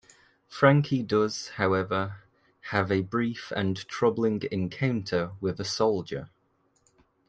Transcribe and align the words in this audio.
Frankie 0.47 1.03
does, 1.03 1.49
however, 1.57 2.23
have 2.71 2.91
a 2.91 3.03
brief 3.03 3.53
and 3.55 3.87
troubling 3.87 4.41
encounter 4.51 5.33
with 5.39 5.59
a 5.59 5.63
soldier. 5.63 6.31